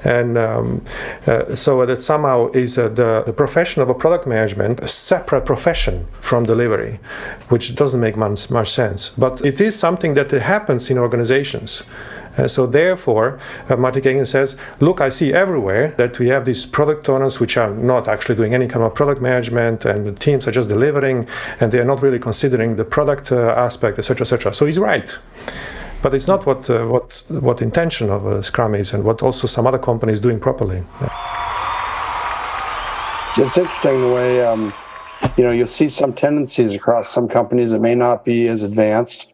And 0.05 0.37
um, 0.37 0.83
uh, 1.27 1.55
so 1.55 1.87
that 1.87 2.03
somehow 2.03 2.51
is 2.53 2.77
uh, 2.77 2.89
the, 2.89 3.23
the 3.25 3.33
profession 3.33 3.81
of 3.83 3.89
a 3.89 3.95
product 3.95 4.27
management 4.27 4.81
a 4.81 4.89
separate 4.89 5.47
profession 5.47 6.07
from 6.21 6.45
delivery, 6.45 7.01
which 7.49 7.75
doesn't 7.75 8.01
make 8.01 8.17
much, 8.17 8.51
much 8.51 8.71
sense. 8.71 9.09
But 9.17 9.45
it 9.45 9.61
is 9.61 9.79
something 9.79 10.15
that 10.15 10.31
happens 10.31 10.91
in 10.91 10.99
organizations. 10.99 11.83
Uh, 12.39 12.47
so 12.47 12.67
therefore, 12.67 13.39
uh, 13.69 13.77
Marty 13.77 14.01
Cagan 14.01 14.27
says, 14.27 14.57
look, 14.81 15.01
I 15.01 15.09
see 15.09 15.33
everywhere 15.33 15.95
that 15.97 16.19
we 16.19 16.29
have 16.29 16.45
these 16.45 16.65
product 16.67 17.09
owners 17.09 17.41
which 17.41 17.57
are 17.57 17.71
not 17.71 18.07
actually 18.07 18.37
doing 18.37 18.55
any 18.55 18.69
kind 18.69 18.85
of 18.85 18.95
product 18.95 19.21
management 19.21 19.85
and 19.85 20.07
the 20.07 20.13
teams 20.13 20.47
are 20.47 20.53
just 20.53 20.69
delivering 20.69 21.27
and 21.61 21.73
they 21.73 21.81
are 21.81 21.85
not 21.85 22.03
really 22.03 22.19
considering 22.19 22.77
the 22.77 22.85
product 22.85 23.33
uh, 23.33 23.51
aspect, 23.51 23.99
etc., 23.99 24.23
etc. 24.23 24.55
So 24.55 24.67
he's 24.67 24.79
right. 24.79 25.19
But 26.01 26.15
it's 26.15 26.29
not 26.29 26.47
what 26.47 26.71
uh, 26.71 26.87
what 26.87 27.25
what 27.29 27.61
intention 27.61 28.09
of 28.09 28.25
uh, 28.25 28.41
Scrum 28.41 28.77
is, 28.77 28.93
and 28.93 29.03
what 29.03 29.21
also 29.21 29.49
some 29.49 29.67
other 29.67 29.81
companies 29.81 30.21
doing 30.21 30.39
properly. 30.39 30.85
Yeah. 31.01 31.09
It's 33.37 33.57
interesting 33.57 34.01
the 34.01 34.15
way 34.15 34.47
um, 34.47 34.73
you 35.37 35.43
know 35.43 35.51
you'll 35.51 35.67
see 35.67 35.89
some 35.89 36.13
tendencies 36.13 36.73
across 36.73 37.11
some 37.11 37.27
companies 37.27 37.73
that 37.73 37.81
may 37.81 37.97
not 37.97 38.25
be 38.25 38.47
as 38.47 38.63
advanced 38.63 39.27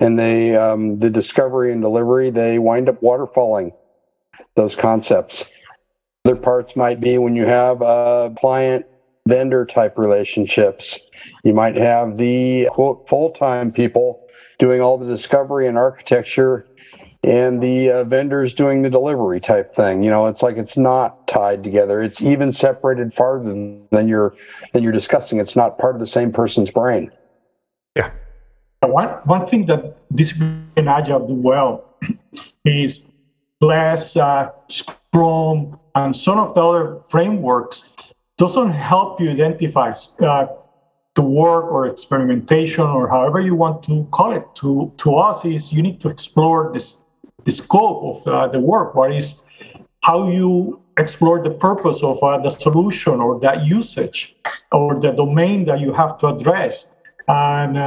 and 0.00 0.18
they 0.18 0.56
um, 0.56 0.98
the 0.98 1.10
discovery 1.10 1.72
and 1.72 1.82
delivery 1.82 2.30
they 2.30 2.58
wind 2.58 2.88
up 2.88 3.00
waterfalling 3.00 3.72
those 4.54 4.74
concepts. 4.74 5.44
Other 6.24 6.36
parts 6.36 6.76
might 6.76 7.00
be 7.00 7.18
when 7.18 7.34
you 7.34 7.46
have 7.46 7.82
a 7.82 8.32
client 8.38 8.86
vendor 9.26 9.64
type 9.64 9.98
relationships. 9.98 10.98
You 11.44 11.52
might 11.52 11.76
have 11.76 12.16
the 12.16 12.68
quote 12.70 13.08
full-time 13.08 13.72
people 13.72 14.26
doing 14.58 14.80
all 14.80 14.98
the 14.98 15.06
discovery 15.06 15.66
and 15.66 15.76
architecture 15.76 16.66
and 17.24 17.62
the 17.62 17.90
uh, 17.90 18.04
vendors 18.04 18.52
doing 18.52 18.82
the 18.82 18.90
delivery 18.90 19.40
type 19.40 19.74
thing. 19.74 20.02
You 20.02 20.10
know 20.10 20.26
it's 20.26 20.42
like 20.42 20.56
it's 20.56 20.76
not 20.76 21.26
tied 21.28 21.62
together. 21.64 22.02
It's 22.02 22.20
even 22.20 22.52
separated 22.52 23.14
farther 23.14 23.52
than 23.90 24.08
you're 24.08 24.34
than 24.72 24.82
you're 24.82 24.92
discussing. 24.92 25.38
It's 25.38 25.56
not 25.56 25.78
part 25.78 25.94
of 25.94 26.00
the 26.00 26.06
same 26.06 26.32
person's 26.32 26.70
brain. 26.70 27.10
Yeah 27.96 28.10
one, 28.88 29.08
one 29.24 29.46
thing 29.46 29.66
that 29.66 29.96
Discipline 30.14 30.68
Agile 30.76 31.26
do 31.26 31.34
well 31.34 31.96
is 32.64 33.04
less 33.60 34.16
uh, 34.16 34.50
Scrum 34.68 35.78
and 35.94 36.16
some 36.16 36.38
of 36.38 36.54
the 36.54 36.60
other 36.60 37.00
frameworks 37.02 38.12
doesn't 38.38 38.72
help 38.72 39.20
you 39.20 39.30
identify 39.30 39.92
uh, 40.20 40.46
the 41.14 41.22
work 41.22 41.66
or 41.66 41.86
experimentation 41.86 42.84
or 42.84 43.08
however 43.08 43.40
you 43.40 43.54
want 43.54 43.82
to 43.84 44.08
call 44.10 44.32
it. 44.32 44.44
To, 44.56 44.92
to 44.96 45.16
us 45.16 45.44
is 45.44 45.72
you 45.72 45.82
need 45.82 46.00
to 46.00 46.08
explore 46.08 46.72
this, 46.72 47.02
the 47.44 47.52
scope 47.52 48.16
of 48.16 48.26
uh, 48.26 48.48
the 48.48 48.58
work. 48.58 48.94
What 48.94 49.12
is 49.12 49.46
how 50.02 50.28
you 50.30 50.82
explore 50.98 51.42
the 51.42 51.50
purpose 51.50 52.02
of 52.02 52.22
uh, 52.22 52.38
the 52.38 52.48
solution 52.48 53.20
or 53.20 53.38
that 53.40 53.64
usage 53.64 54.34
or 54.70 55.00
the 55.00 55.12
domain 55.12 55.64
that 55.66 55.80
you 55.80 55.92
have 55.92 56.18
to 56.18 56.28
address. 56.28 56.92
And 57.28 57.78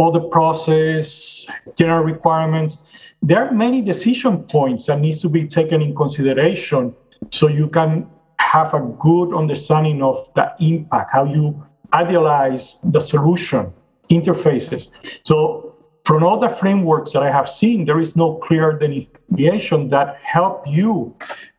all 0.00 0.10
the 0.10 0.28
process, 0.36 1.44
general 1.76 2.02
requirements. 2.02 2.94
There 3.20 3.44
are 3.44 3.52
many 3.52 3.82
decision 3.82 4.44
points 4.44 4.86
that 4.86 4.98
needs 4.98 5.20
to 5.20 5.28
be 5.28 5.46
taken 5.46 5.82
in 5.82 5.94
consideration 5.94 6.94
so 7.30 7.48
you 7.48 7.68
can 7.68 8.08
have 8.38 8.72
a 8.72 8.80
good 8.80 9.34
understanding 9.34 10.02
of 10.02 10.16
the 10.32 10.46
impact, 10.60 11.10
how 11.12 11.24
you 11.24 11.66
idealize 11.92 12.80
the 12.80 13.00
solution, 13.00 13.74
interfaces. 14.10 14.88
So 15.22 15.76
from 16.06 16.24
all 16.24 16.38
the 16.38 16.48
frameworks 16.48 17.12
that 17.12 17.22
I 17.22 17.30
have 17.30 17.50
seen, 17.50 17.84
there 17.84 18.00
is 18.00 18.16
no 18.16 18.36
clear 18.36 18.72
delineation 18.78 19.90
that 19.90 20.16
help 20.22 20.66
you 20.66 21.14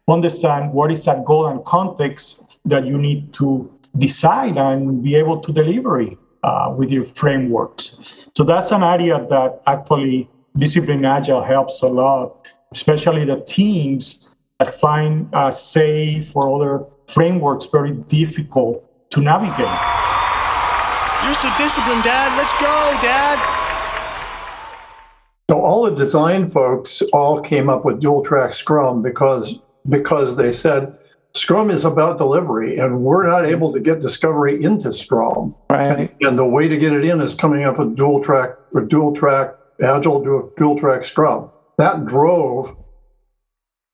understand 0.07 0.73
what 0.73 0.91
is 0.91 1.05
that 1.05 1.25
goal 1.25 1.45
and 1.45 1.63
context 1.63 2.59
that 2.65 2.87
you 2.87 2.97
need 2.97 3.33
to 3.33 3.71
decide 3.95 4.57
and 4.57 5.03
be 5.03 5.13
able 5.15 5.39
to 5.41 5.53
deliver 5.53 6.01
it 6.01 6.17
uh, 6.43 6.73
with 6.75 6.89
your 6.89 7.03
frameworks. 7.03 8.29
So 8.35 8.43
that's 8.43 8.71
an 8.71 8.83
area 8.83 9.25
that 9.29 9.61
actually 9.67 10.29
Discipline 10.57 11.05
Agile 11.05 11.43
helps 11.43 11.81
a 11.81 11.87
lot, 11.87 12.47
especially 12.71 13.25
the 13.25 13.39
teams 13.41 14.35
that 14.59 14.73
find 14.73 15.29
uh, 15.33 15.49
SAFe 15.49 16.35
or 16.35 16.55
other 16.55 16.85
frameworks 17.07 17.65
very 17.65 17.91
difficult 17.91 18.83
to 19.11 19.21
navigate. 19.21 19.77
You're 21.23 21.35
so 21.35 21.51
disciplined, 21.57 22.03
Dad. 22.03 22.35
Let's 22.37 22.53
go, 22.53 22.97
Dad. 23.01 23.37
So 25.49 25.61
all 25.61 25.83
the 25.89 25.95
design 25.95 26.49
folks 26.49 27.01
all 27.13 27.41
came 27.41 27.69
up 27.69 27.85
with 27.85 27.99
dual 27.99 28.23
track 28.23 28.53
Scrum 28.53 29.01
because 29.01 29.59
because 29.87 30.35
they 30.35 30.53
said 30.53 30.97
Scrum 31.33 31.71
is 31.71 31.85
about 31.85 32.17
delivery, 32.17 32.77
and 32.77 33.01
we're 33.01 33.27
not 33.27 33.45
able 33.45 33.71
to 33.73 33.79
get 33.79 34.01
discovery 34.01 34.61
into 34.63 34.91
Scrum. 34.91 35.55
Right. 35.69 36.13
And, 36.21 36.37
the 36.37 36.45
way 36.45 36.67
to 36.67 36.77
get 36.77 36.91
it 36.91 37.05
in 37.05 37.21
is 37.21 37.33
coming 37.33 37.63
up 37.63 37.79
with 37.79 37.95
dual 37.95 38.23
track 38.23 38.57
or 38.73 38.81
dual 38.81 39.15
track 39.15 39.55
agile 39.81 40.23
dual, 40.23 40.53
dual 40.57 40.79
track 40.79 41.03
Scrum. 41.03 41.49
That 41.77 42.05
drove. 42.05 42.77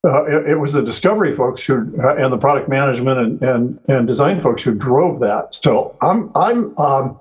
Uh, 0.03 0.25
it, 0.25 0.51
it, 0.51 0.55
was 0.55 0.73
the 0.73 0.81
discovery 0.81 1.35
folks 1.35 1.63
who 1.63 1.93
uh, 2.01 2.15
and 2.15 2.31
the 2.31 2.37
product 2.37 2.69
management 2.69 3.19
and, 3.19 3.41
and 3.41 3.79
and 3.87 4.07
design 4.07 4.39
folks 4.39 4.63
who 4.63 4.73
drove 4.73 5.19
that. 5.19 5.55
So 5.55 5.97
I'm 6.01 6.31
I'm 6.35 6.77
um, 6.77 7.19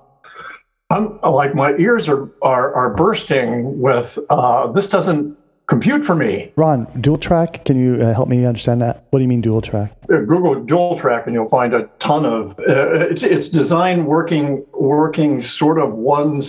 I'm 0.91 1.19
like 1.23 1.55
my 1.55 1.75
ears 1.79 2.09
are 2.09 2.31
are, 2.43 2.75
are 2.75 2.95
bursting 2.95 3.81
with 3.81 4.19
uh, 4.31 4.71
this 4.73 4.89
doesn't 4.89 5.37
compute 5.67 6.05
for 6.05 6.15
me. 6.15 6.53
Ron, 6.57 6.87
dual 7.01 7.19
track, 7.19 7.65
can 7.65 7.79
you 7.79 8.01
uh, 8.03 8.15
help 8.15 8.29
me 8.29 8.45
understand 8.45 8.81
that? 8.83 9.07
What 9.11 9.19
do 9.19 9.23
you 9.23 9.29
mean 9.29 9.41
dual 9.41 9.61
track? 9.61 9.93
Uh, 10.05 10.21
Google 10.21 10.63
dual 10.65 10.99
track 10.99 11.27
and 11.27 11.35
you'll 11.35 11.49
find 11.49 11.75
a 11.75 11.89
ton 11.99 12.25
of 12.25 12.59
uh, 12.61 13.09
it's 13.11 13.23
it's 13.23 13.49
design 13.49 14.07
working 14.07 14.65
working 14.73 15.43
sort 15.43 15.79
of 15.79 15.95
one 15.95 16.43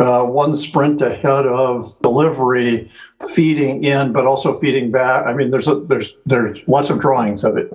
uh, 0.00 0.22
one 0.24 0.56
sprint 0.56 1.00
ahead 1.02 1.46
of 1.46 2.00
delivery, 2.02 2.90
feeding 3.28 3.84
in, 3.84 4.12
but 4.12 4.26
also 4.26 4.58
feeding 4.58 4.90
back. 4.90 5.26
I 5.26 5.34
mean, 5.34 5.50
there's 5.50 5.68
a, 5.68 5.76
there's 5.80 6.14
there's 6.26 6.66
lots 6.66 6.90
of 6.90 7.00
drawings 7.00 7.44
of 7.44 7.56
it. 7.56 7.72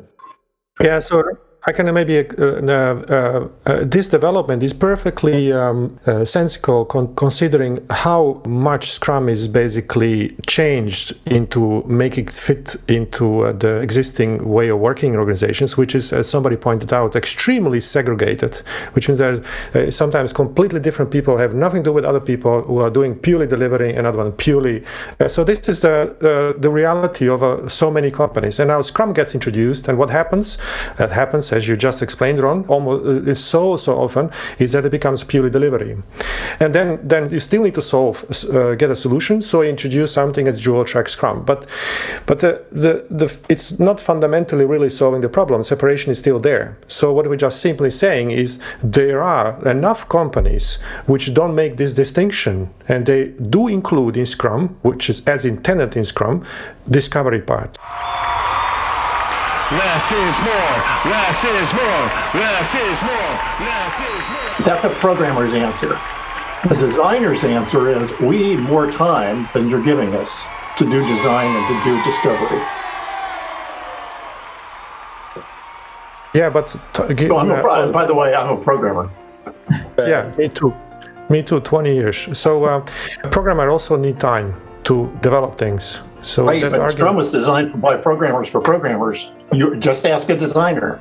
Yeah, 0.82 1.00
so 1.00 1.24
I 1.68 1.74
can 1.74 1.94
maybe 1.94 2.20
uh, 2.20 2.46
uh, 2.46 3.50
uh, 3.66 3.84
this 3.84 4.08
development 4.08 4.64
is 4.64 4.72
perfectly 4.72 5.52
um, 5.52 6.00
uh, 6.06 6.24
sensical 6.24 6.86
con- 6.86 7.14
considering 7.16 7.86
how 7.90 8.42
much 8.46 8.90
Scrum 8.92 9.28
is 9.28 9.50
basically 9.50 10.38
changed 10.48 11.20
into 11.26 11.84
making 11.86 12.28
it 12.28 12.34
fit 12.34 12.78
into 12.88 13.42
uh, 13.42 13.52
the 13.52 13.82
existing 13.82 14.48
way 14.48 14.70
of 14.70 14.80
working 14.80 15.14
in 15.14 15.20
organizations, 15.20 15.76
which 15.76 15.96
is, 15.96 16.14
as 16.14 16.30
somebody 16.30 16.56
pointed 16.56 16.94
out, 16.94 17.14
extremely 17.18 17.82
segregated. 17.82 18.56
Which 18.94 19.10
means 19.10 19.20
that 19.20 19.46
uh, 19.76 19.92
sometimes 19.92 20.32
completely 20.32 20.80
different 20.80 21.12
people 21.12 21.38
have 21.38 21.54
nothing 21.54 21.84
to 21.84 21.90
do 21.90 21.94
with 21.94 22.06
other 22.06 22.22
people 22.22 22.62
who 22.62 22.78
are 22.80 22.90
doing 22.90 23.16
purely 23.16 23.48
delivery, 23.48 23.94
another 23.94 24.20
one 24.20 24.32
purely. 24.32 24.86
so 25.28 25.44
this 25.44 25.68
is 25.68 25.82
the 25.82 26.56
the 26.58 26.70
reality 26.70 27.28
of 27.28 27.70
so 27.70 27.92
many 27.92 28.12
companies. 28.12 28.60
And 28.60 28.70
now 28.70 28.82
Scrum 28.82 29.12
gets 29.12 29.34
introduced, 29.34 29.90
and 29.90 29.98
what 29.98 30.10
happens? 30.10 30.58
That 30.98 31.12
happens 31.12 31.49
as 31.52 31.68
you 31.68 31.76
just 31.76 32.02
explained, 32.02 32.40
Ron, 32.40 32.66
almost 32.68 33.06
uh, 33.06 33.36
so 33.36 33.76
so 33.76 34.00
often 34.00 34.32
is 34.58 34.72
that 34.72 34.86
it 34.86 34.92
becomes 34.92 35.24
purely 35.24 35.50
delivery, 35.50 35.98
and 36.60 36.74
then 36.74 37.00
then 37.04 37.30
you 37.32 37.40
still 37.40 37.64
need 37.64 37.76
to 37.76 37.82
solve 37.82 38.26
uh, 38.54 38.76
get 38.76 38.90
a 38.92 38.96
solution. 38.96 39.42
So 39.42 39.62
introduce 39.62 40.14
something 40.14 40.48
as 40.48 40.64
dual 40.64 40.86
track 40.86 41.10
Scrum, 41.10 41.44
but 41.44 41.66
but 42.26 42.40
the, 42.40 42.64
the 42.72 43.06
the 43.10 43.38
it's 43.50 43.80
not 43.80 44.00
fundamentally 44.00 44.66
really 44.66 44.90
solving 44.90 45.22
the 45.22 45.30
problem. 45.30 45.64
Separation 45.64 46.12
is 46.12 46.20
still 46.20 46.40
there. 46.40 46.78
So 46.88 47.14
what 47.14 47.28
we're 47.28 47.36
just 47.36 47.60
simply 47.62 47.90
saying 47.90 48.32
is 48.32 48.60
there 48.84 49.22
are 49.24 49.68
enough 49.68 50.08
companies 50.10 50.78
which 51.06 51.34
don't 51.34 51.56
make 51.56 51.78
this 51.78 51.94
distinction, 51.94 52.70
and 52.88 53.06
they 53.06 53.30
do 53.30 53.68
include 53.68 54.18
in 54.18 54.26
Scrum, 54.26 54.78
which 54.82 55.10
is 55.10 55.22
as 55.28 55.46
intended 55.46 55.96
in 55.96 56.04
Scrum, 56.04 56.44
discovery 56.90 57.42
part. 57.42 57.78
Less 59.72 60.06
is 60.12 60.36
more. 60.42 60.76
Less 61.14 61.40
is 61.46 61.70
more. 61.78 62.04
Less 62.42 62.74
is 62.74 62.98
more. 63.06 63.32
Less 63.62 63.96
is 64.02 64.24
more. 64.28 64.66
That's 64.66 64.84
a 64.86 64.90
programmer's 64.90 65.54
answer. 65.54 66.00
The 66.68 66.76
designer's 66.76 67.44
answer 67.44 67.90
is 67.90 68.12
we 68.20 68.38
need 68.40 68.60
more 68.60 68.92
time 68.92 69.48
than 69.54 69.70
you're 69.70 69.84
giving 69.84 70.16
us 70.16 70.44
to 70.78 70.86
do 70.86 71.06
design 71.08 71.56
and 71.56 71.68
to 71.68 71.84
do 71.84 72.04
discovery. 72.04 72.62
Yeah, 76.34 76.50
but 76.50 76.66
t- 76.94 77.30
oh, 77.30 77.38
uh, 77.38 77.92
by 77.92 78.06
the 78.06 78.14
way, 78.14 78.34
I'm 78.36 78.50
a 78.58 78.62
programmer. 78.62 79.10
Yeah, 79.98 80.34
me 80.38 80.50
too. 80.50 80.74
Me 81.30 81.44
too. 81.44 81.60
Twenty 81.60 81.94
years. 81.94 82.38
So, 82.38 82.64
uh, 82.66 82.86
programmer 83.32 83.70
also 83.70 83.96
need 83.98 84.20
time 84.20 84.56
to 84.84 85.10
develop 85.22 85.56
things. 85.56 86.00
So 86.22 86.46
right, 86.46 86.62
that 86.62 86.72
but 86.72 86.80
argument, 86.82 86.98
Scrum 86.98 87.16
was 87.16 87.32
designed 87.32 87.82
by 87.82 87.96
programmers 87.96 88.50
for 88.50 88.60
programmers. 88.60 89.32
You 89.54 89.78
just 89.78 90.06
ask 90.06 90.30
a 90.30 90.38
designer. 90.38 91.00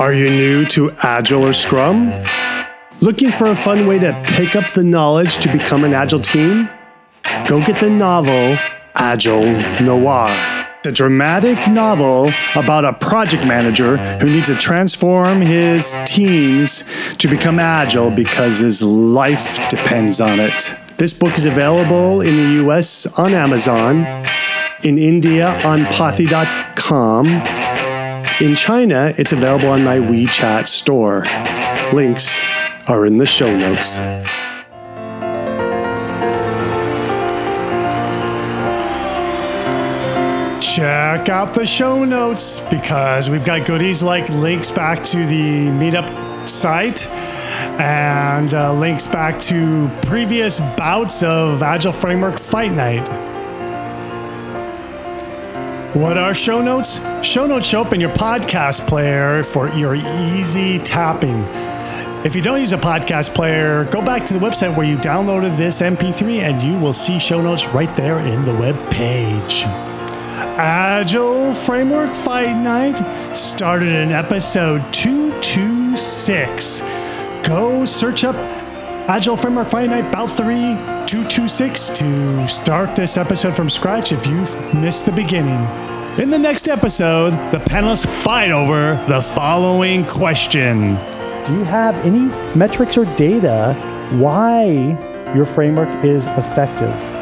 Are 0.00 0.12
you 0.12 0.28
new 0.28 0.64
to 0.66 0.90
Agile 1.02 1.46
or 1.46 1.52
Scrum? 1.52 2.12
Looking 3.00 3.30
for 3.30 3.46
a 3.48 3.56
fun 3.56 3.86
way 3.86 3.98
to 3.98 4.12
pick 4.26 4.56
up 4.56 4.72
the 4.72 4.84
knowledge 4.84 5.36
to 5.38 5.52
become 5.52 5.84
an 5.84 5.92
Agile 5.92 6.20
team? 6.20 6.68
Go 7.46 7.64
get 7.64 7.80
the 7.80 7.90
novel 7.90 8.58
Agile 8.94 9.60
Noir 9.82 10.53
a 10.86 10.92
dramatic 10.92 11.68
novel 11.68 12.32
about 12.54 12.84
a 12.84 12.92
project 12.92 13.44
manager 13.44 13.96
who 14.18 14.30
needs 14.30 14.46
to 14.48 14.54
transform 14.54 15.40
his 15.40 15.94
teams 16.04 16.84
to 17.18 17.28
become 17.28 17.58
agile 17.58 18.10
because 18.10 18.58
his 18.58 18.82
life 18.82 19.56
depends 19.68 20.20
on 20.20 20.40
it. 20.40 20.74
This 20.96 21.12
book 21.12 21.36
is 21.38 21.44
available 21.44 22.20
in 22.20 22.36
the 22.36 22.66
US 22.66 23.06
on 23.18 23.34
Amazon, 23.34 24.04
in 24.82 24.98
India 24.98 25.48
on 25.64 25.84
Pothi.com. 25.86 27.26
In 28.40 28.54
China, 28.54 29.12
it's 29.16 29.32
available 29.32 29.68
on 29.68 29.84
my 29.84 29.98
WeChat 29.98 30.66
store. 30.66 31.24
Links 31.92 32.40
are 32.88 33.06
in 33.06 33.18
the 33.18 33.26
show 33.26 33.56
notes. 33.56 33.98
Check 40.60 41.28
out 41.28 41.54
the 41.54 41.66
show 41.66 42.04
notes 42.04 42.60
because 42.70 43.30
we've 43.30 43.44
got 43.44 43.66
goodies 43.66 44.02
like 44.02 44.28
links 44.28 44.70
back 44.70 45.02
to 45.04 45.26
the 45.26 45.66
meetup 45.68 46.48
site 46.48 47.06
and 47.80 48.52
uh, 48.54 48.72
links 48.72 49.06
back 49.06 49.38
to 49.40 49.90
previous 50.02 50.60
bouts 50.60 51.22
of 51.22 51.62
Agile 51.62 51.92
Framework 51.92 52.38
Fight 52.38 52.72
Night. 52.72 53.08
What 55.94 56.18
are 56.18 56.34
show 56.34 56.60
notes? 56.60 57.00
Show 57.24 57.46
notes 57.46 57.66
show 57.66 57.82
up 57.82 57.92
in 57.92 58.00
your 58.00 58.10
podcast 58.10 58.86
player 58.88 59.44
for 59.44 59.68
your 59.68 59.94
easy 59.94 60.78
tapping. 60.78 61.44
If 62.24 62.34
you 62.34 62.42
don't 62.42 62.60
use 62.60 62.72
a 62.72 62.78
podcast 62.78 63.34
player, 63.34 63.84
go 63.84 64.02
back 64.02 64.24
to 64.26 64.34
the 64.34 64.40
website 64.40 64.76
where 64.76 64.86
you 64.86 64.96
downloaded 64.96 65.56
this 65.56 65.80
MP3 65.80 66.40
and 66.40 66.62
you 66.62 66.78
will 66.78 66.94
see 66.94 67.18
show 67.18 67.40
notes 67.40 67.66
right 67.66 67.94
there 67.94 68.18
in 68.18 68.44
the 68.44 68.54
web 68.54 68.90
page. 68.90 69.64
Agile 70.36 71.54
Framework 71.54 72.12
Fight 72.12 72.56
Night 72.56 72.96
started 73.36 73.88
in 73.88 74.10
episode 74.10 74.92
226. 74.92 76.80
Go 77.46 77.84
search 77.84 78.24
up 78.24 78.34
Agile 79.08 79.36
Framework 79.36 79.68
Fight 79.68 79.90
Night 79.90 80.10
Bout 80.10 80.26
3 80.26 80.46
226 81.06 81.90
to 81.90 82.46
start 82.48 82.96
this 82.96 83.16
episode 83.16 83.54
from 83.54 83.70
scratch 83.70 84.10
if 84.10 84.26
you've 84.26 84.74
missed 84.74 85.06
the 85.06 85.12
beginning. 85.12 85.62
In 86.18 86.30
the 86.30 86.38
next 86.38 86.66
episode, 86.68 87.30
the 87.52 87.58
panelists 87.58 88.06
fight 88.24 88.50
over 88.50 88.96
the 89.06 89.22
following 89.22 90.04
question 90.04 90.96
Do 91.46 91.52
you 91.54 91.62
have 91.62 91.94
any 92.04 92.26
metrics 92.56 92.96
or 92.96 93.04
data 93.14 93.74
why 94.12 94.64
your 95.36 95.46
framework 95.46 96.04
is 96.04 96.26
effective? 96.26 97.13